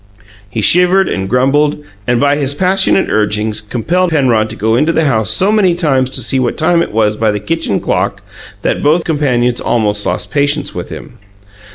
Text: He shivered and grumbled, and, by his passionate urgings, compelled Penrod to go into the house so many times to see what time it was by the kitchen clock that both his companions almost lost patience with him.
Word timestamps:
He 0.49 0.61
shivered 0.61 1.07
and 1.07 1.29
grumbled, 1.29 1.77
and, 2.07 2.19
by 2.19 2.35
his 2.35 2.55
passionate 2.55 3.07
urgings, 3.11 3.61
compelled 3.61 4.09
Penrod 4.09 4.49
to 4.49 4.55
go 4.55 4.73
into 4.73 4.91
the 4.91 5.03
house 5.03 5.29
so 5.29 5.51
many 5.51 5.75
times 5.75 6.09
to 6.09 6.21
see 6.21 6.39
what 6.39 6.57
time 6.57 6.81
it 6.81 6.91
was 6.91 7.15
by 7.17 7.29
the 7.29 7.39
kitchen 7.39 7.79
clock 7.79 8.23
that 8.63 8.81
both 8.81 9.01
his 9.01 9.05
companions 9.05 9.61
almost 9.61 10.03
lost 10.07 10.31
patience 10.31 10.73
with 10.73 10.89
him. 10.89 11.19